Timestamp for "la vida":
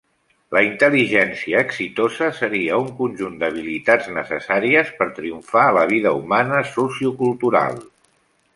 5.81-6.15